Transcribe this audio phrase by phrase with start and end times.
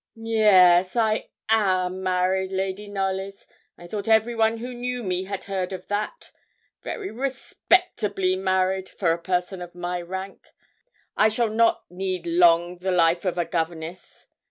[0.15, 3.45] 'Yes I am married, Lady Knollys;
[3.77, 6.31] I thought everyone who knew me had heard of that.
[6.81, 10.47] Very respectably married, for a person of my rank.
[11.15, 14.27] I shall not need long the life of a governess.